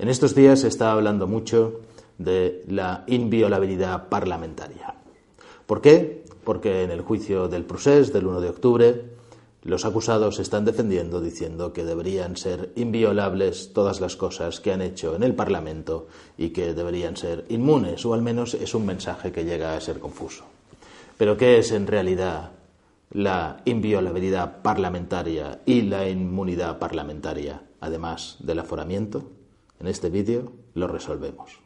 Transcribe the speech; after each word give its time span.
En 0.00 0.08
estos 0.08 0.34
días 0.34 0.60
se 0.60 0.68
está 0.68 0.92
hablando 0.92 1.26
mucho 1.26 1.80
de 2.16 2.64
la 2.68 3.04
inviolabilidad 3.06 4.08
parlamentaria. 4.08 4.94
¿Por 5.66 5.82
qué? 5.82 6.24
Porque 6.42 6.84
en 6.84 6.90
el 6.90 7.02
juicio 7.02 7.48
del 7.48 7.66
procés 7.66 8.10
del 8.10 8.26
1 8.26 8.40
de 8.40 8.48
octubre 8.48 9.04
los 9.62 9.84
acusados 9.84 10.38
están 10.38 10.64
defendiendo 10.64 11.20
diciendo 11.20 11.74
que 11.74 11.84
deberían 11.84 12.38
ser 12.38 12.72
inviolables 12.76 13.74
todas 13.74 14.00
las 14.00 14.16
cosas 14.16 14.60
que 14.60 14.72
han 14.72 14.80
hecho 14.80 15.14
en 15.14 15.22
el 15.22 15.34
Parlamento 15.34 16.06
y 16.38 16.48
que 16.48 16.72
deberían 16.72 17.18
ser 17.18 17.44
inmunes, 17.50 18.06
o 18.06 18.14
al 18.14 18.22
menos 18.22 18.54
es 18.54 18.74
un 18.74 18.86
mensaje 18.86 19.32
que 19.32 19.44
llega 19.44 19.76
a 19.76 19.80
ser 19.82 19.98
confuso. 19.98 20.44
Pero 21.18 21.36
¿qué 21.36 21.58
es 21.58 21.72
en 21.72 21.86
realidad 21.86 22.52
la 23.10 23.60
inviolabilidad 23.66 24.62
parlamentaria 24.62 25.60
y 25.66 25.82
la 25.82 26.08
inmunidad 26.08 26.78
parlamentaria, 26.78 27.60
además 27.80 28.38
del 28.40 28.60
aforamiento? 28.60 29.39
En 29.80 29.86
este 29.88 30.10
vídeo 30.10 30.52
lo 30.74 30.86
resolvemos. 30.86 31.58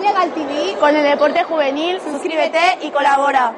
Legal 0.00 0.34
TV 0.34 0.78
con 0.78 0.94
el 0.96 1.02
deporte 1.02 1.44
juvenil, 1.44 1.98
suscríbete 2.00 2.58
y 2.82 2.90
colabora. 2.90 3.54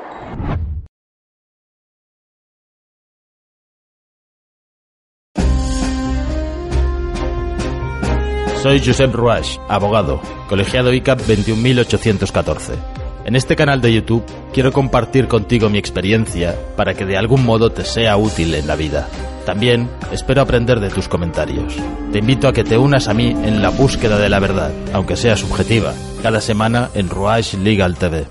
Soy 8.62 8.80
Josep 8.84 9.14
Ruach, 9.14 9.58
abogado, 9.68 10.20
colegiado 10.48 10.92
ICAP 10.92 11.20
21814. 11.20 12.95
En 13.26 13.34
este 13.34 13.56
canal 13.56 13.80
de 13.80 13.92
YouTube 13.92 14.22
quiero 14.52 14.70
compartir 14.70 15.26
contigo 15.26 15.68
mi 15.68 15.78
experiencia 15.78 16.54
para 16.76 16.94
que 16.94 17.04
de 17.04 17.16
algún 17.16 17.44
modo 17.44 17.70
te 17.70 17.84
sea 17.84 18.16
útil 18.16 18.54
en 18.54 18.68
la 18.68 18.76
vida. 18.76 19.08
También 19.44 19.90
espero 20.12 20.42
aprender 20.42 20.78
de 20.78 20.90
tus 20.90 21.08
comentarios. 21.08 21.74
Te 22.12 22.20
invito 22.20 22.46
a 22.46 22.52
que 22.52 22.62
te 22.62 22.78
unas 22.78 23.08
a 23.08 23.14
mí 23.14 23.30
en 23.30 23.62
la 23.62 23.70
búsqueda 23.70 24.16
de 24.16 24.28
la 24.28 24.38
verdad, 24.38 24.70
aunque 24.92 25.16
sea 25.16 25.36
subjetiva, 25.36 25.92
cada 26.22 26.40
semana 26.40 26.90
en 26.94 27.10
Ruach 27.10 27.54
Legal 27.54 27.96
TV. 27.96 28.28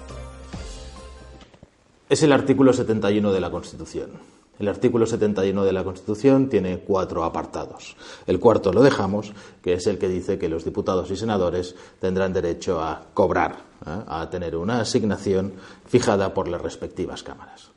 Es 2.08 2.24
el 2.24 2.32
artículo 2.32 2.72
71 2.72 3.34
de 3.34 3.42
la 3.42 3.52
Constitución. 3.52 4.12
El 4.58 4.70
artículo 4.70 5.06
71 5.06 5.66
de 5.66 5.74
la 5.74 5.84
Constitución 5.84 6.48
tiene 6.48 6.78
cuatro 6.78 7.26
apartados. 7.26 7.98
El 8.26 8.40
cuarto 8.40 8.72
lo 8.72 8.82
dejamos, 8.82 9.34
que 9.62 9.74
es 9.74 9.88
el 9.88 9.98
que 9.98 10.08
dice 10.08 10.40
que 10.40 10.48
los 10.48 10.64
diputados 10.64 11.12
y 11.12 11.18
senadores 11.18 11.76
tendrán 12.00 12.32
derecho 12.32 12.82
a 12.82 13.02
cobrar. 13.14 13.75
A 13.86 14.30
tener 14.30 14.56
una 14.56 14.82
asignación 14.82 15.54
fijada 15.86 16.34
por 16.34 16.48
las 16.48 16.62
respectivas 16.62 17.24
cámaras. 17.24 17.72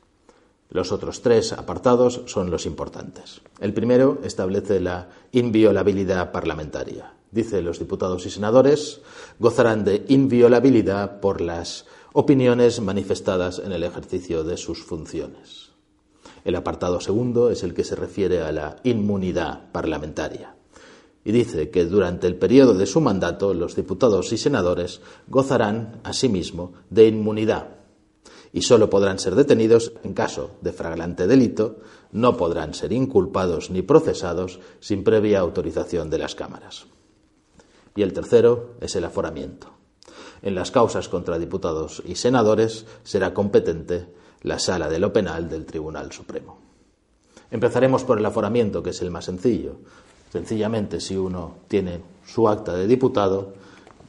Los 0.69 0.91
otros 0.91 1.21
tres 1.21 1.51
apartados 1.51 2.21
son 2.25 2.51
los 2.51 2.65
importantes. 2.65 3.41
El 3.59 3.73
primero 3.73 4.19
establece 4.23 4.79
la 4.79 5.09
inviolabilidad 5.31 6.31
parlamentaria. 6.31 7.13
Dice 7.31 7.61
los 7.61 7.79
diputados 7.79 8.25
y 8.25 8.29
senadores 8.29 9.01
gozarán 9.39 9.83
de 9.83 10.05
inviolabilidad 10.09 11.19
por 11.19 11.41
las 11.41 11.85
opiniones 12.13 12.81
manifestadas 12.81 13.59
en 13.59 13.71
el 13.71 13.83
ejercicio 13.83 14.43
de 14.43 14.57
sus 14.57 14.83
funciones. 14.83 15.69
El 16.43 16.55
apartado 16.55 17.01
segundo 17.01 17.49
es 17.49 17.63
el 17.63 17.73
que 17.73 17.83
se 17.83 17.95
refiere 17.95 18.41
a 18.41 18.51
la 18.51 18.77
inmunidad 18.83 19.71
parlamentaria 19.71 20.55
y 21.23 21.31
dice 21.31 21.69
que 21.69 21.85
durante 21.85 22.27
el 22.27 22.35
periodo 22.35 22.73
de 22.73 22.85
su 22.85 23.01
mandato 23.01 23.53
los 23.53 23.75
diputados 23.75 24.31
y 24.31 24.37
senadores 24.37 25.01
gozarán 25.27 25.99
asimismo 26.03 26.73
de 26.89 27.07
inmunidad 27.07 27.79
y 28.51 28.61
solo 28.61 28.89
podrán 28.89 29.19
ser 29.19 29.35
detenidos 29.35 29.93
en 30.03 30.13
caso 30.13 30.51
de 30.61 30.73
flagrante 30.73 31.27
delito, 31.27 31.77
no 32.11 32.35
podrán 32.35 32.73
ser 32.73 32.93
inculpados 32.93 33.69
ni 33.69 33.81
procesados 33.81 34.59
sin 34.79 35.03
previa 35.03 35.39
autorización 35.39 36.09
de 36.09 36.17
las 36.17 36.35
cámaras. 36.35 36.87
Y 37.95 38.01
el 38.01 38.13
tercero 38.13 38.75
es 38.81 38.95
el 38.95 39.05
aforamiento. 39.05 39.71
En 40.41 40.55
las 40.55 40.71
causas 40.71 41.09
contra 41.09 41.37
diputados 41.37 42.01
y 42.05 42.15
senadores 42.15 42.85
será 43.03 43.33
competente 43.33 44.07
la 44.41 44.57
sala 44.57 44.89
de 44.89 44.99
lo 44.99 45.11
penal 45.11 45.49
del 45.49 45.65
Tribunal 45.65 46.11
Supremo. 46.11 46.59
Empezaremos 47.51 48.03
por 48.03 48.19
el 48.19 48.25
aforamiento, 48.25 48.81
que 48.81 48.91
es 48.91 49.01
el 49.01 49.11
más 49.11 49.25
sencillo. 49.25 49.77
Sencillamente, 50.31 50.99
si 50.99 51.17
uno 51.17 51.55
tiene 51.67 52.01
su 52.25 52.47
acta 52.47 52.75
de 52.75 52.87
diputado 52.87 53.53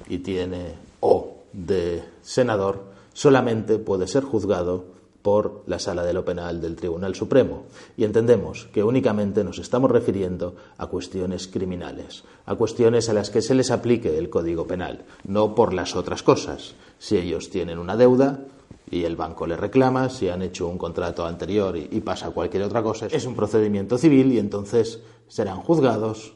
y 0.09 0.19
tiene 0.19 0.75
o 1.01 1.37
de 1.53 2.03
senador, 2.23 2.85
solamente 3.13 3.79
puede 3.79 4.07
ser 4.07 4.25
juzgado 4.25 4.85
por 5.23 5.63
la 5.67 5.79
Sala 5.79 6.03
de 6.05 6.13
lo 6.13 6.25
Penal 6.25 6.61
del 6.61 6.77
Tribunal 6.77 7.15
Supremo. 7.15 7.65
Y 7.97 8.05
entendemos 8.05 8.69
que 8.73 8.83
únicamente 8.83 9.45
nos 9.45 9.59
estamos 9.59 9.91
refiriendo 9.91 10.55
a 10.79 10.87
cuestiones 10.87 11.47
criminales, 11.49 12.25
a 12.47 12.55
cuestiones 12.55 13.09
a 13.09 13.13
las 13.13 13.31
que 13.31 13.43
se 13.43 13.55
les 13.55 13.71
aplique 13.71 14.17
el 14.17 14.31
Código 14.31 14.67
Penal, 14.67 15.05
no 15.25 15.55
por 15.55 15.75
las 15.75 15.95
otras 15.97 16.23
cosas. 16.23 16.75
Si 16.99 17.17
ellos 17.17 17.51
tienen 17.51 17.79
una 17.79 17.97
deuda 17.97 18.41
y 18.91 19.05
el 19.05 19.17
banco 19.17 19.47
le 19.47 19.57
reclama, 19.57 20.09
si 20.09 20.29
han 20.29 20.43
hecho 20.43 20.67
un 20.67 20.77
contrato 20.77 21.25
anterior 21.25 21.77
y, 21.77 22.01
pasa 22.01 22.31
cualquier 22.31 22.65
otra 22.65 22.83
cosa, 22.83 23.07
es 23.07 23.25
un 23.25 23.37
procedimiento 23.37 23.97
civil 23.97 24.33
y 24.33 24.39
entonces 24.39 25.01
serán 25.29 25.61
juzgados 25.61 26.35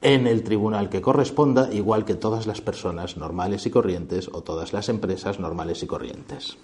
en 0.00 0.26
el 0.26 0.44
tribunal 0.44 0.88
que 0.88 1.02
corresponda, 1.02 1.72
igual 1.72 2.04
que 2.04 2.14
todas 2.14 2.46
las 2.46 2.60
personas 2.60 3.16
normales 3.16 3.66
y 3.66 3.70
corrientes 3.70 4.30
o 4.32 4.42
todas 4.42 4.72
las 4.72 4.88
empresas 4.88 5.40
normales 5.40 5.82
y 5.82 5.86
corrientes. 5.86 6.56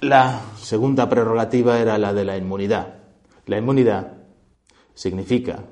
La 0.00 0.42
segunda 0.60 1.08
prerrogativa 1.08 1.78
era 1.78 1.96
la 1.96 2.12
de 2.12 2.24
la 2.24 2.36
inmunidad. 2.36 2.98
La 3.46 3.58
inmunidad 3.58 4.18
significa 4.94 5.64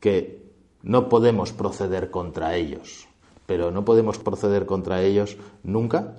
que 0.00 0.52
no 0.82 1.08
podemos 1.08 1.52
proceder 1.52 2.10
contra 2.10 2.54
ellos, 2.54 3.08
pero 3.46 3.70
no 3.70 3.84
podemos 3.84 4.18
proceder 4.18 4.66
contra 4.66 5.02
ellos 5.02 5.36
nunca. 5.64 6.14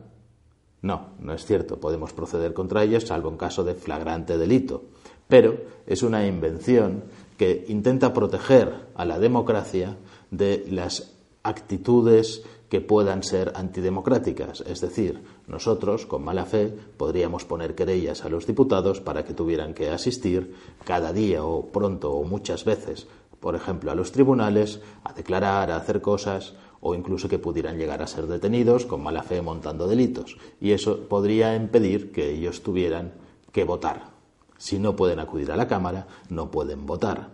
No, 0.81 1.07
no 1.19 1.33
es 1.33 1.45
cierto, 1.45 1.79
podemos 1.79 2.13
proceder 2.13 2.53
contra 2.53 2.83
ellos 2.83 3.05
salvo 3.05 3.29
en 3.29 3.37
caso 3.37 3.63
de 3.63 3.73
flagrante 3.73 4.37
delito, 4.37 4.83
pero 5.27 5.57
es 5.85 6.03
una 6.03 6.25
invención 6.25 7.03
que 7.37 7.65
intenta 7.67 8.13
proteger 8.13 8.87
a 8.95 9.05
la 9.05 9.19
democracia 9.19 9.97
de 10.31 10.65
las 10.69 11.13
actitudes 11.43 12.43
que 12.69 12.81
puedan 12.81 13.23
ser 13.23 13.53
antidemocráticas. 13.55 14.61
Es 14.61 14.81
decir, 14.81 15.23
nosotros, 15.47 16.05
con 16.05 16.23
mala 16.23 16.45
fe, 16.45 16.73
podríamos 16.97 17.45
poner 17.45 17.75
querellas 17.75 18.25
a 18.25 18.29
los 18.29 18.45
diputados 18.45 18.99
para 18.99 19.23
que 19.23 19.33
tuvieran 19.33 19.73
que 19.73 19.89
asistir 19.89 20.53
cada 20.83 21.13
día 21.13 21.43
o 21.43 21.67
pronto 21.67 22.11
o 22.11 22.23
muchas 22.23 22.65
veces, 22.65 23.07
por 23.39 23.55
ejemplo, 23.55 23.91
a 23.91 23.95
los 23.95 24.11
tribunales, 24.11 24.81
a 25.03 25.13
declarar, 25.13 25.71
a 25.71 25.77
hacer 25.77 26.01
cosas 26.01 26.55
o 26.81 26.93
incluso 26.93 27.29
que 27.29 27.39
pudieran 27.39 27.77
llegar 27.77 28.01
a 28.01 28.07
ser 28.07 28.27
detenidos 28.27 28.85
con 28.85 29.01
mala 29.01 29.23
fe 29.23 29.41
montando 29.41 29.87
delitos. 29.87 30.37
Y 30.59 30.71
eso 30.71 31.07
podría 31.07 31.55
impedir 31.55 32.11
que 32.11 32.31
ellos 32.31 32.61
tuvieran 32.61 33.13
que 33.51 33.63
votar. 33.63 34.11
Si 34.57 34.79
no 34.79 34.95
pueden 34.95 35.19
acudir 35.19 35.51
a 35.51 35.55
la 35.55 35.67
Cámara, 35.67 36.07
no 36.29 36.51
pueden 36.51 36.85
votar. 36.85 37.29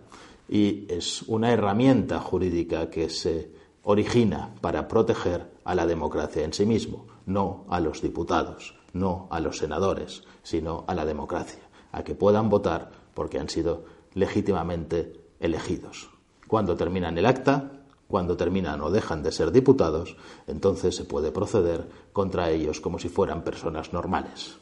Y 0.48 0.86
es 0.88 1.22
una 1.22 1.52
herramienta 1.52 2.20
jurídica 2.20 2.90
que 2.90 3.08
se 3.08 3.50
origina 3.84 4.54
para 4.60 4.88
proteger 4.88 5.52
a 5.64 5.74
la 5.74 5.86
democracia 5.86 6.44
en 6.44 6.52
sí 6.52 6.66
mismo, 6.66 7.06
no 7.26 7.64
a 7.68 7.80
los 7.80 8.02
diputados, 8.02 8.74
no 8.92 9.28
a 9.30 9.40
los 9.40 9.58
senadores, 9.58 10.24
sino 10.42 10.84
a 10.86 10.94
la 10.94 11.04
democracia, 11.04 11.62
a 11.92 12.02
que 12.02 12.14
puedan 12.14 12.48
votar 12.48 12.90
porque 13.14 13.38
han 13.38 13.48
sido 13.48 13.84
legítimamente 14.14 15.20
elegidos. 15.38 16.10
Cuando 16.48 16.76
terminan 16.76 17.18
el 17.18 17.26
acta, 17.26 17.72
cuando 18.08 18.36
terminan 18.36 18.80
o 18.80 18.90
dejan 18.90 19.22
de 19.22 19.32
ser 19.32 19.50
diputados, 19.50 20.16
entonces 20.46 20.94
se 20.96 21.04
puede 21.04 21.32
proceder 21.32 21.88
contra 22.12 22.50
ellos 22.50 22.80
como 22.80 22.98
si 22.98 23.08
fueran 23.08 23.42
personas 23.42 23.92
normales. 23.92 24.58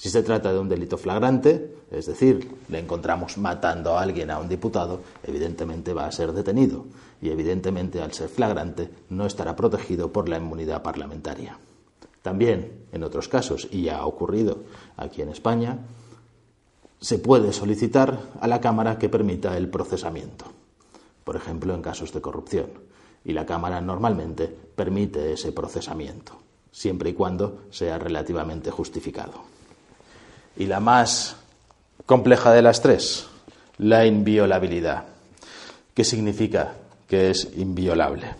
Si 0.00 0.08
se 0.08 0.22
trata 0.22 0.50
de 0.50 0.58
un 0.58 0.70
delito 0.70 0.96
flagrante, 0.96 1.76
es 1.90 2.06
decir, 2.06 2.56
le 2.70 2.78
encontramos 2.78 3.36
matando 3.36 3.98
a 3.98 4.00
alguien 4.00 4.30
a 4.30 4.38
un 4.38 4.48
diputado, 4.48 5.02
evidentemente 5.22 5.92
va 5.92 6.06
a 6.06 6.10
ser 6.10 6.32
detenido 6.32 6.86
y 7.20 7.28
evidentemente 7.28 8.00
al 8.00 8.14
ser 8.14 8.30
flagrante 8.30 8.88
no 9.10 9.26
estará 9.26 9.54
protegido 9.56 10.10
por 10.10 10.30
la 10.30 10.38
inmunidad 10.38 10.82
parlamentaria. 10.82 11.58
También, 12.22 12.86
en 12.92 13.02
otros 13.02 13.28
casos, 13.28 13.68
y 13.70 13.82
ya 13.82 13.98
ha 13.98 14.06
ocurrido 14.06 14.60
aquí 14.96 15.20
en 15.20 15.28
España, 15.28 15.80
se 16.98 17.18
puede 17.18 17.52
solicitar 17.52 18.20
a 18.40 18.48
la 18.48 18.62
Cámara 18.62 18.98
que 18.98 19.10
permita 19.10 19.54
el 19.58 19.68
procesamiento, 19.68 20.46
por 21.24 21.36
ejemplo, 21.36 21.74
en 21.74 21.82
casos 21.82 22.10
de 22.14 22.22
corrupción. 22.22 22.70
Y 23.22 23.34
la 23.34 23.44
Cámara 23.44 23.82
normalmente 23.82 24.48
permite 24.48 25.34
ese 25.34 25.52
procesamiento, 25.52 26.38
siempre 26.72 27.10
y 27.10 27.12
cuando 27.12 27.64
sea 27.68 27.98
relativamente 27.98 28.70
justificado. 28.70 29.59
Y 30.56 30.66
la 30.66 30.80
más 30.80 31.36
compleja 32.06 32.52
de 32.52 32.62
las 32.62 32.82
tres, 32.82 33.26
la 33.78 34.06
inviolabilidad. 34.06 35.04
¿Qué 35.94 36.04
significa 36.04 36.74
que 37.08 37.30
es 37.30 37.48
inviolable? 37.56 38.34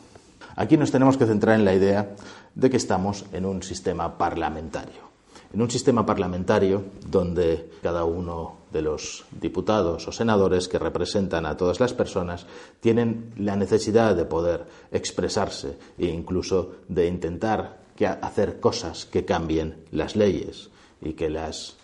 Aquí 0.56 0.76
nos 0.76 0.90
tenemos 0.90 1.16
que 1.16 1.26
centrar 1.26 1.58
en 1.58 1.64
la 1.64 1.74
idea 1.74 2.14
de 2.54 2.70
que 2.70 2.76
estamos 2.76 3.24
en 3.32 3.46
un 3.46 3.62
sistema 3.62 4.18
parlamentario. 4.18 5.10
En 5.52 5.62
un 5.62 5.70
sistema 5.70 6.06
parlamentario 6.06 6.84
donde 7.06 7.70
cada 7.82 8.04
uno 8.04 8.58
de 8.70 8.82
los 8.82 9.24
diputados 9.32 10.06
o 10.06 10.12
senadores 10.12 10.68
que 10.68 10.78
representan 10.78 11.46
a 11.46 11.56
todas 11.56 11.80
las 11.80 11.92
personas 11.92 12.46
tienen 12.80 13.32
la 13.36 13.56
necesidad 13.56 14.14
de 14.14 14.24
poder 14.24 14.64
expresarse 14.92 15.76
e 15.98 16.06
incluso 16.06 16.76
de 16.88 17.08
intentar 17.08 17.80
hacer 18.22 18.60
cosas 18.60 19.06
que 19.06 19.24
cambien 19.24 19.84
las 19.90 20.16
leyes 20.16 20.70
y 21.02 21.14
que 21.14 21.28
las 21.28 21.80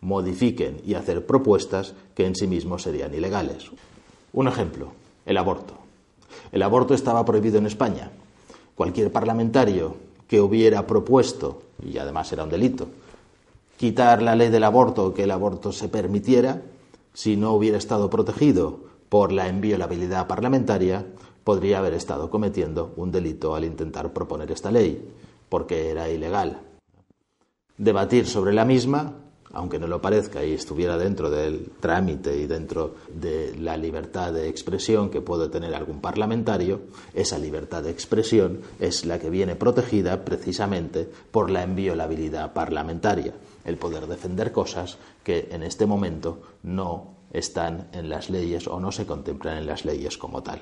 modifiquen 0.00 0.80
y 0.84 0.94
hacer 0.94 1.26
propuestas 1.26 1.94
que 2.14 2.26
en 2.26 2.34
sí 2.34 2.46
mismos 2.46 2.82
serían 2.82 3.14
ilegales. 3.14 3.70
Un 4.32 4.48
ejemplo, 4.48 4.92
el 5.26 5.36
aborto. 5.36 5.74
El 6.52 6.62
aborto 6.62 6.94
estaba 6.94 7.24
prohibido 7.24 7.58
en 7.58 7.66
España. 7.66 8.10
Cualquier 8.74 9.12
parlamentario 9.12 9.96
que 10.26 10.40
hubiera 10.40 10.86
propuesto, 10.86 11.62
y 11.84 11.98
además 11.98 12.32
era 12.32 12.44
un 12.44 12.50
delito, 12.50 12.88
quitar 13.76 14.22
la 14.22 14.36
ley 14.36 14.48
del 14.48 14.64
aborto 14.64 15.06
o 15.06 15.14
que 15.14 15.24
el 15.24 15.30
aborto 15.30 15.72
se 15.72 15.88
permitiera, 15.88 16.62
si 17.12 17.36
no 17.36 17.52
hubiera 17.52 17.78
estado 17.78 18.08
protegido 18.08 18.80
por 19.08 19.32
la 19.32 19.48
inviolabilidad 19.48 20.26
parlamentaria, 20.26 21.04
podría 21.44 21.78
haber 21.78 21.94
estado 21.94 22.30
cometiendo 22.30 22.92
un 22.96 23.10
delito 23.10 23.54
al 23.54 23.64
intentar 23.64 24.12
proponer 24.12 24.52
esta 24.52 24.70
ley, 24.70 25.12
porque 25.48 25.90
era 25.90 26.08
ilegal. 26.08 26.60
Debatir 27.76 28.26
sobre 28.26 28.52
la 28.52 28.64
misma 28.64 29.14
aunque 29.52 29.78
no 29.78 29.86
lo 29.86 30.00
parezca 30.00 30.44
y 30.44 30.52
estuviera 30.52 30.96
dentro 30.96 31.30
del 31.30 31.70
trámite 31.80 32.36
y 32.36 32.46
dentro 32.46 32.94
de 33.12 33.56
la 33.58 33.76
libertad 33.76 34.32
de 34.32 34.48
expresión 34.48 35.10
que 35.10 35.20
puede 35.20 35.48
tener 35.48 35.74
algún 35.74 36.00
parlamentario, 36.00 36.80
esa 37.14 37.38
libertad 37.38 37.82
de 37.82 37.90
expresión 37.90 38.60
es 38.78 39.04
la 39.04 39.18
que 39.18 39.30
viene 39.30 39.56
protegida 39.56 40.24
precisamente 40.24 41.08
por 41.30 41.50
la 41.50 41.64
inviolabilidad 41.64 42.52
parlamentaria, 42.52 43.34
el 43.64 43.76
poder 43.76 44.06
defender 44.06 44.52
cosas 44.52 44.98
que 45.24 45.48
en 45.50 45.62
este 45.62 45.86
momento 45.86 46.40
no 46.62 47.18
están 47.32 47.88
en 47.92 48.08
las 48.08 48.30
leyes 48.30 48.68
o 48.68 48.80
no 48.80 48.92
se 48.92 49.06
contemplan 49.06 49.58
en 49.58 49.66
las 49.66 49.84
leyes 49.84 50.16
como 50.16 50.42
tal. 50.42 50.60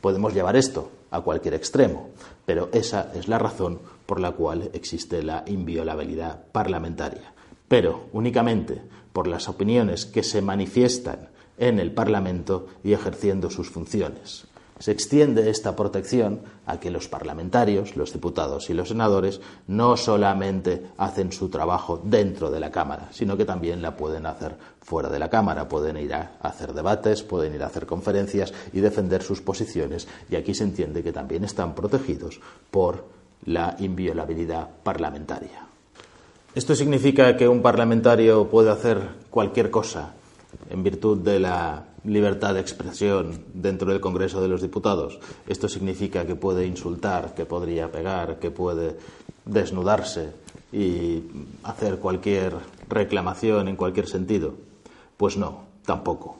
Podemos 0.00 0.34
llevar 0.34 0.56
esto 0.56 0.90
a 1.10 1.20
cualquier 1.20 1.54
extremo, 1.54 2.10
pero 2.44 2.68
esa 2.72 3.12
es 3.14 3.28
la 3.28 3.38
razón 3.38 3.80
por 4.04 4.20
la 4.20 4.32
cual 4.32 4.70
existe 4.72 5.22
la 5.22 5.42
inviolabilidad 5.46 6.44
parlamentaria 6.52 7.35
pero 7.68 8.08
únicamente 8.12 8.82
por 9.12 9.26
las 9.26 9.48
opiniones 9.48 10.06
que 10.06 10.22
se 10.22 10.42
manifiestan 10.42 11.30
en 11.58 11.78
el 11.78 11.92
Parlamento 11.92 12.66
y 12.84 12.92
ejerciendo 12.92 13.50
sus 13.50 13.70
funciones. 13.70 14.46
Se 14.78 14.92
extiende 14.92 15.48
esta 15.48 15.74
protección 15.74 16.42
a 16.66 16.78
que 16.78 16.90
los 16.90 17.08
parlamentarios, 17.08 17.96
los 17.96 18.12
diputados 18.12 18.68
y 18.68 18.74
los 18.74 18.88
senadores 18.88 19.40
no 19.66 19.96
solamente 19.96 20.88
hacen 20.98 21.32
su 21.32 21.48
trabajo 21.48 21.98
dentro 22.04 22.50
de 22.50 22.60
la 22.60 22.70
Cámara, 22.70 23.08
sino 23.10 23.38
que 23.38 23.46
también 23.46 23.80
la 23.80 23.96
pueden 23.96 24.26
hacer 24.26 24.58
fuera 24.82 25.08
de 25.08 25.18
la 25.18 25.30
Cámara. 25.30 25.66
Pueden 25.66 25.96
ir 25.96 26.12
a 26.12 26.32
hacer 26.42 26.74
debates, 26.74 27.22
pueden 27.22 27.54
ir 27.54 27.62
a 27.62 27.68
hacer 27.68 27.86
conferencias 27.86 28.52
y 28.74 28.80
defender 28.80 29.22
sus 29.22 29.40
posiciones. 29.40 30.08
Y 30.28 30.36
aquí 30.36 30.52
se 30.52 30.64
entiende 30.64 31.02
que 31.02 31.12
también 31.12 31.44
están 31.44 31.74
protegidos 31.74 32.40
por 32.70 33.06
la 33.46 33.76
inviolabilidad 33.78 34.68
parlamentaria. 34.82 35.65
¿Esto 36.56 36.74
significa 36.74 37.36
que 37.36 37.46
un 37.46 37.60
parlamentario 37.60 38.48
puede 38.48 38.70
hacer 38.70 38.98
cualquier 39.28 39.70
cosa 39.70 40.14
en 40.70 40.82
virtud 40.82 41.18
de 41.18 41.38
la 41.38 41.84
libertad 42.04 42.54
de 42.54 42.60
expresión 42.60 43.44
dentro 43.52 43.92
del 43.92 44.00
Congreso 44.00 44.40
de 44.40 44.48
los 44.48 44.62
Diputados? 44.62 45.18
¿Esto 45.46 45.68
significa 45.68 46.24
que 46.26 46.34
puede 46.34 46.64
insultar, 46.64 47.34
que 47.34 47.44
podría 47.44 47.92
pegar, 47.92 48.38
que 48.38 48.50
puede 48.50 48.96
desnudarse 49.44 50.32
y 50.72 51.24
hacer 51.62 51.98
cualquier 51.98 52.54
reclamación 52.88 53.68
en 53.68 53.76
cualquier 53.76 54.08
sentido? 54.08 54.54
Pues 55.18 55.36
no, 55.36 55.64
tampoco. 55.84 56.38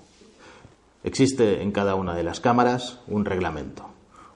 Existe 1.04 1.60
en 1.60 1.72
cada 1.72 1.94
una 1.94 2.14
de 2.14 2.24
las 2.24 2.40
cámaras 2.40 3.00
un 3.06 3.26
reglamento, 3.26 3.84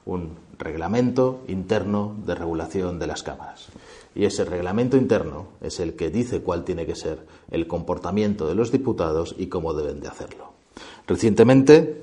un 0.05 0.37
reglamento 0.57 1.41
interno 1.47 2.15
de 2.25 2.35
regulación 2.35 2.99
de 2.99 3.07
las 3.07 3.23
cámaras. 3.23 3.67
Y 4.13 4.25
ese 4.25 4.45
reglamento 4.45 4.97
interno 4.97 5.47
es 5.61 5.79
el 5.79 5.95
que 5.95 6.09
dice 6.09 6.41
cuál 6.41 6.63
tiene 6.63 6.85
que 6.85 6.95
ser 6.95 7.19
el 7.49 7.67
comportamiento 7.67 8.47
de 8.47 8.55
los 8.55 8.71
diputados 8.71 9.35
y 9.37 9.47
cómo 9.47 9.73
deben 9.73 10.01
de 10.01 10.07
hacerlo. 10.07 10.53
Recientemente 11.07 12.01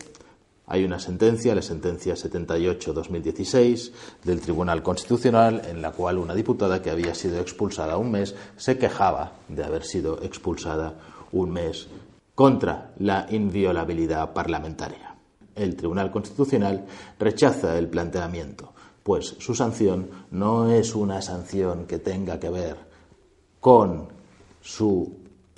hay 0.67 0.85
una 0.85 0.99
sentencia, 0.99 1.55
la 1.55 1.63
sentencia 1.63 2.15
78-2016 2.15 3.91
del 4.25 4.41
Tribunal 4.41 4.83
Constitucional, 4.83 5.63
en 5.67 5.81
la 5.81 5.93
cual 5.93 6.19
una 6.19 6.35
diputada 6.35 6.83
que 6.83 6.91
había 6.91 7.15
sido 7.15 7.41
expulsada 7.41 7.97
un 7.97 8.11
mes 8.11 8.35
se 8.57 8.77
quejaba 8.77 9.33
de 9.49 9.65
haber 9.65 9.85
sido 9.85 10.23
expulsada 10.23 10.95
un 11.33 11.51
mes 11.51 11.89
contra 12.35 12.93
la 12.99 13.27
inviolabilidad 13.31 14.33
parlamentaria. 14.33 15.08
El 15.59 15.77
Tribunal 15.77 16.11
Constitucional 16.11 16.87
rechaza 17.19 17.79
el 17.79 17.89
planteamiento 17.89 18.73
pues 19.09 19.37
su 19.39 19.55
sanción 19.55 20.11
no 20.33 20.71
es 20.71 20.95
una 20.95 21.23
sanción 21.23 21.87
que 21.87 21.99
tenga 21.99 22.39
que 22.39 22.51
ver 22.51 22.77
con 23.59 24.09
su 24.61 25.17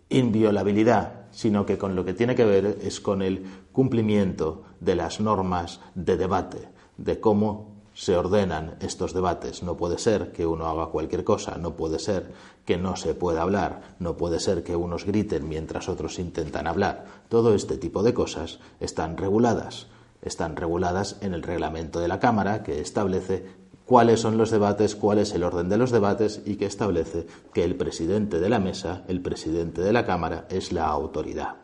inviolabilidad, 0.08 1.26
sino 1.32 1.67
que 1.67 1.76
con 1.76 1.97
lo 1.97 2.05
que 2.05 2.14
tiene 2.14 2.37
que 2.37 2.44
ver 2.44 2.79
es 2.81 3.00
con 3.00 3.23
el 3.23 3.44
cumplimiento 3.73 4.62
de 4.79 4.94
las 4.94 5.19
normas 5.19 5.81
de 5.97 6.17
debate, 6.17 6.69
de 6.96 7.19
cómo 7.19 7.80
se 7.94 8.16
ordenan 8.16 8.76
estos 8.81 9.14
debates. 9.14 9.62
No 9.62 9.76
puede 9.76 9.98
ser 9.98 10.32
que 10.32 10.46
uno 10.46 10.66
haga 10.66 10.87
cualquier 10.87 11.25
cosa, 11.25 11.58
no 11.58 11.75
puede 11.75 11.98
ser 11.98 12.32
que 12.64 12.76
no 12.76 12.96
se 12.96 13.14
pueda 13.14 13.42
hablar, 13.42 13.96
no 13.98 14.16
puede 14.16 14.40
ser 14.40 14.62
que 14.62 14.76
unos 14.76 15.04
griten 15.04 15.48
mientras 15.48 15.88
otros 15.88 16.19
intentan 16.19 16.66
hablar. 16.66 17.04
Todo 17.28 17.54
este 17.54 17.76
tipo 17.76 18.02
de 18.02 18.14
cosas 18.14 18.58
están 18.81 19.16
reguladas 19.16 19.87
están 20.22 20.56
reguladas 20.56 21.16
en 21.20 21.34
el 21.34 21.42
reglamento 21.42 22.00
de 22.00 22.08
la 22.08 22.20
Cámara, 22.20 22.62
que 22.62 22.81
establece 22.81 23.46
cuáles 23.84 24.20
son 24.20 24.36
los 24.36 24.50
debates, 24.50 24.94
cuál 24.94 25.19
es 25.19 25.32
el 25.32 25.43
orden 25.43 25.69
de 25.69 25.78
los 25.78 25.90
debates 25.90 26.43
y 26.44 26.56
que 26.56 26.66
establece 26.66 27.26
que 27.52 27.64
el 27.64 27.76
presidente 27.76 28.38
de 28.38 28.48
la 28.48 28.60
mesa, 28.60 29.04
el 29.08 29.20
presidente 29.20 29.81
de 29.81 29.93
la 29.93 30.06
Cámara, 30.06 30.46
es 30.50 30.72
la 30.72 30.86
autoridad 30.86 31.56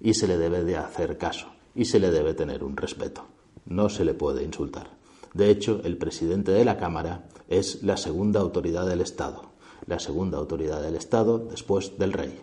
y 0.00 0.14
se 0.14 0.28
le 0.28 0.36
debe 0.36 0.62
de 0.62 0.76
hacer 0.76 1.16
caso 1.16 1.48
y 1.74 1.86
se 1.86 1.98
le 1.98 2.10
debe 2.10 2.34
tener 2.34 2.62
un 2.62 2.76
respeto. 2.76 3.24
No 3.64 3.88
se 3.88 4.04
le 4.04 4.14
puede 4.14 4.44
insultar. 4.44 4.90
De 5.36 5.50
hecho, 5.50 5.82
el 5.84 5.98
presidente 5.98 6.50
de 6.50 6.64
la 6.64 6.78
Cámara 6.78 7.26
es 7.50 7.82
la 7.82 7.98
segunda 7.98 8.40
autoridad 8.40 8.86
del 8.86 9.02
Estado, 9.02 9.42
la 9.86 9.98
segunda 9.98 10.38
autoridad 10.38 10.80
del 10.80 10.94
Estado 10.94 11.38
después 11.38 11.98
del 11.98 12.14
rey. 12.14 12.40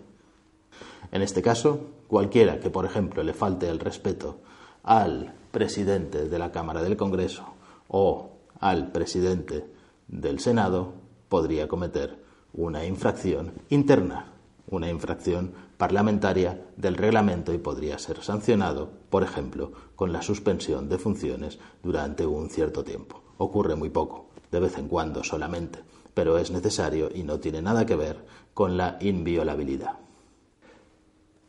En 1.11 1.23
este 1.23 1.41
caso, 1.41 1.87
cualquiera 2.07 2.59
que, 2.59 2.69
por 2.69 2.85
ejemplo, 2.85 3.23
le 3.23 3.33
falte 3.33 3.67
el 3.67 3.79
respeto 3.79 4.41
al 4.83 5.33
presidente 5.49 6.29
de 6.29 6.37
la 6.37 6.51
Cámara 6.51 6.83
del 6.83 6.95
Congreso 6.95 7.45
o 7.87 8.33
al 8.59 8.91
presidente 8.91 9.65
del 10.07 10.39
Senado 10.39 10.93
podría 11.29 11.67
cometer 11.67 12.19
una 12.53 12.85
infracción 12.85 13.53
interna, 13.69 14.33
una 14.69 14.87
infracción 14.87 15.51
parlamentaria 15.77 16.61
del 16.77 16.95
reglamento 16.95 17.53
y 17.53 17.57
podría 17.57 17.97
ser 17.97 18.21
sancionado, 18.21 18.91
por 19.13 19.21
ejemplo, 19.21 19.71
con 19.95 20.11
la 20.11 20.23
suspensión 20.23 20.89
de 20.89 20.97
funciones 20.97 21.59
durante 21.83 22.25
un 22.25 22.49
cierto 22.49 22.83
tiempo. 22.83 23.21
Ocurre 23.37 23.75
muy 23.75 23.91
poco, 23.91 24.25
de 24.51 24.59
vez 24.59 24.79
en 24.79 24.87
cuando 24.87 25.23
solamente, 25.23 25.77
pero 26.15 26.39
es 26.39 26.49
necesario 26.49 27.11
y 27.13 27.21
no 27.21 27.39
tiene 27.39 27.61
nada 27.61 27.85
que 27.85 27.95
ver 27.95 28.17
con 28.55 28.75
la 28.75 28.97
inviolabilidad. 29.01 29.99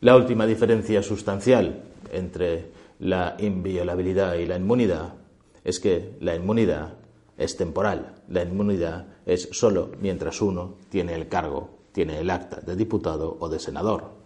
La 0.02 0.14
última 0.14 0.44
diferencia 0.44 1.02
sustancial 1.02 1.84
entre 2.12 2.70
la 2.98 3.34
inviolabilidad 3.38 4.34
y 4.34 4.44
la 4.44 4.58
inmunidad 4.58 5.14
es 5.64 5.80
que 5.80 6.18
la 6.20 6.34
inmunidad 6.34 6.96
es 7.38 7.56
temporal, 7.56 8.16
la 8.28 8.42
inmunidad 8.42 9.06
es 9.24 9.48
solo 9.52 9.90
mientras 10.02 10.42
uno 10.42 10.74
tiene 10.90 11.14
el 11.14 11.28
cargo, 11.28 11.70
tiene 11.92 12.18
el 12.18 12.28
acta 12.28 12.60
de 12.60 12.76
diputado 12.76 13.38
o 13.40 13.48
de 13.48 13.58
senador. 13.58 14.23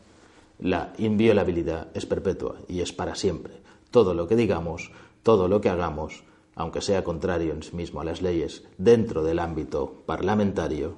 La 0.58 0.92
inviolabilidad 0.98 1.88
es 1.94 2.06
perpetua 2.06 2.56
y 2.68 2.80
es 2.80 2.92
para 2.92 3.14
siempre. 3.14 3.54
Todo 3.90 4.14
lo 4.14 4.26
que 4.26 4.36
digamos, 4.36 4.90
todo 5.22 5.48
lo 5.48 5.60
que 5.60 5.68
hagamos, 5.68 6.24
aunque 6.54 6.80
sea 6.80 7.04
contrario 7.04 7.52
en 7.52 7.62
sí 7.62 7.76
mismo 7.76 8.00
a 8.00 8.04
las 8.04 8.22
leyes 8.22 8.64
dentro 8.76 9.22
del 9.22 9.38
ámbito 9.38 10.02
parlamentario, 10.04 10.96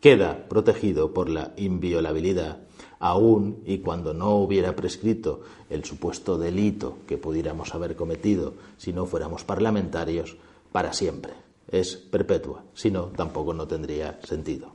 queda 0.00 0.48
protegido 0.48 1.14
por 1.14 1.28
la 1.28 1.52
inviolabilidad 1.56 2.58
aún 2.98 3.62
y 3.64 3.78
cuando 3.78 4.14
no 4.14 4.36
hubiera 4.36 4.74
prescrito 4.74 5.42
el 5.70 5.84
supuesto 5.84 6.38
delito 6.38 6.98
que 7.06 7.18
pudiéramos 7.18 7.74
haber 7.74 7.96
cometido 7.96 8.54
si 8.76 8.92
no 8.92 9.06
fuéramos 9.06 9.44
parlamentarios, 9.44 10.36
para 10.72 10.92
siempre. 10.92 11.34
Es 11.68 11.96
perpetua, 11.96 12.64
si 12.74 12.90
no, 12.90 13.06
tampoco 13.06 13.54
no 13.54 13.68
tendría 13.68 14.18
sentido. 14.24 14.72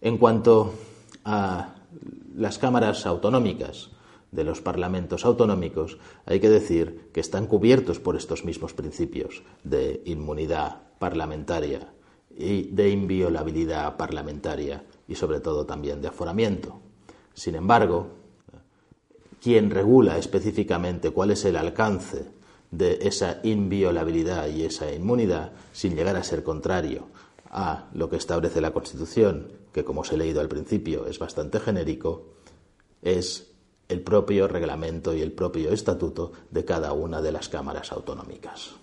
En 0.00 0.18
cuanto 0.18 0.74
a 1.24 1.74
las 2.38 2.58
cámaras 2.58 3.04
autonómicas 3.06 3.90
de 4.30 4.44
los 4.44 4.60
parlamentos 4.60 5.24
autonómicos, 5.24 5.98
hay 6.26 6.40
que 6.40 6.50
decir 6.50 7.10
que 7.12 7.20
están 7.20 7.46
cubiertos 7.46 7.98
por 7.98 8.16
estos 8.16 8.44
mismos 8.44 8.74
principios 8.74 9.42
de 9.64 10.02
inmunidad 10.04 10.82
parlamentaria 10.98 11.92
y 12.36 12.64
de 12.70 12.90
inviolabilidad 12.90 13.96
parlamentaria 13.96 14.84
y 15.08 15.14
sobre 15.14 15.40
todo 15.40 15.66
también 15.66 16.00
de 16.00 16.08
aforamiento. 16.08 16.80
Sin 17.34 17.54
embargo, 17.54 18.08
quien 19.40 19.70
regula 19.70 20.18
específicamente 20.18 21.10
cuál 21.10 21.30
es 21.30 21.44
el 21.44 21.56
alcance 21.56 22.26
de 22.70 22.98
esa 23.02 23.40
inviolabilidad 23.44 24.48
y 24.48 24.64
esa 24.64 24.92
inmunidad, 24.92 25.52
sin 25.72 25.96
llegar 25.96 26.16
a 26.16 26.22
ser 26.22 26.42
contrario 26.42 27.06
a 27.50 27.88
lo 27.94 28.10
que 28.10 28.16
establece 28.16 28.60
la 28.60 28.72
Constitución, 28.72 29.57
que 29.72 29.84
como 29.84 30.02
os 30.02 30.12
he 30.12 30.16
leído 30.16 30.40
al 30.40 30.48
principio 30.48 31.06
es 31.06 31.18
bastante 31.18 31.60
genérico, 31.60 32.26
es 33.02 33.50
el 33.88 34.02
propio 34.02 34.48
reglamento 34.48 35.14
y 35.14 35.22
el 35.22 35.32
propio 35.32 35.72
estatuto 35.72 36.32
de 36.50 36.64
cada 36.64 36.92
una 36.92 37.22
de 37.22 37.32
las 37.32 37.48
cámaras 37.48 37.92
autonómicas. 37.92 38.74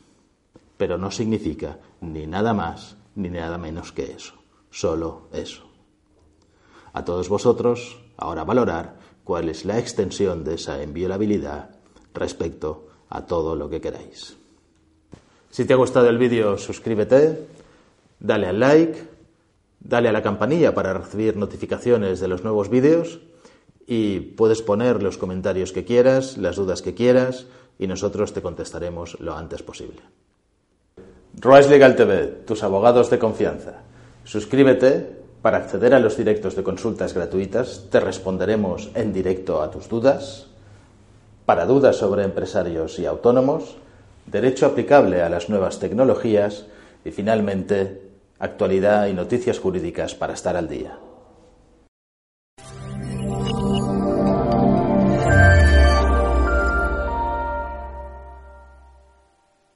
Pero 0.77 0.97
no 0.97 1.11
significa 1.11 1.79
ni 2.01 2.25
nada 2.25 2.53
más 2.53 2.97
ni 3.15 3.29
nada 3.29 3.57
menos 3.57 3.91
que 3.91 4.11
eso, 4.11 4.33
solo 4.71 5.27
eso. 5.31 5.63
A 6.93 7.05
todos 7.05 7.29
vosotros, 7.29 8.01
ahora 8.17 8.43
valorar 8.43 8.97
cuál 9.23 9.49
es 9.49 9.65
la 9.65 9.79
extensión 9.79 10.43
de 10.43 10.55
esa 10.55 10.81
inviolabilidad 10.81 11.69
respecto 12.13 12.87
a 13.09 13.25
todo 13.25 13.55
lo 13.55 13.69
que 13.69 13.81
queráis. 13.81 14.37
Si 15.49 15.65
te 15.65 15.73
ha 15.73 15.77
gustado 15.77 16.09
el 16.09 16.17
vídeo, 16.17 16.57
suscríbete, 16.57 17.47
dale 18.19 18.47
al 18.47 18.59
like, 18.59 19.14
dale 19.79 20.09
a 20.09 20.11
la 20.11 20.23
campanilla 20.23 20.73
para 20.73 20.93
recibir 20.93 21.37
notificaciones 21.37 22.19
de 22.19 22.27
los 22.27 22.43
nuevos 22.43 22.69
vídeos 22.69 23.19
y 23.87 24.19
puedes 24.19 24.61
poner 24.61 25.03
los 25.03 25.17
comentarios 25.17 25.71
que 25.71 25.85
quieras, 25.85 26.37
las 26.37 26.55
dudas 26.55 26.81
que 26.81 26.95
quieras 26.95 27.45
y 27.77 27.87
nosotros 27.87 28.33
te 28.33 28.41
contestaremos 28.41 29.19
lo 29.19 29.35
antes 29.35 29.61
posible. 29.63 30.01
Royce 31.39 31.69
Legal 31.69 31.95
TV, 31.95 32.27
tus 32.45 32.63
abogados 32.63 33.09
de 33.09 33.19
confianza. 33.19 33.83
Suscríbete 34.23 35.25
para 35.41 35.57
acceder 35.57 35.93
a 35.93 35.99
los 35.99 36.17
directos 36.17 36.55
de 36.55 36.63
consultas 36.63 37.13
gratuitas. 37.13 37.85
Te 37.91 37.99
responderemos 37.99 38.89
en 38.95 39.13
directo 39.13 39.61
a 39.61 39.69
tus 39.69 39.89
dudas. 39.89 40.47
Para 41.45 41.65
dudas 41.65 41.97
sobre 41.97 42.23
empresarios 42.23 42.97
y 42.97 43.05
autónomos, 43.05 43.77
derecho 44.25 44.65
aplicable 44.65 45.21
a 45.21 45.29
las 45.29 45.49
nuevas 45.49 45.79
tecnologías 45.79 46.65
y 47.03 47.11
finalmente 47.11 48.04
actualidad 48.39 49.07
y 49.07 49.13
noticias 49.13 49.59
jurídicas 49.59 50.15
para 50.15 50.33
estar 50.33 50.55
al 50.55 50.67
día. 50.67 50.99